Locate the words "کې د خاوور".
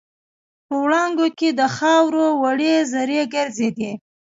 1.37-2.15